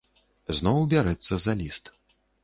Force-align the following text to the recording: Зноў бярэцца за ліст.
Зноў 0.59 0.79
бярэцца 0.93 1.37
за 1.43 1.55
ліст. 1.59 1.91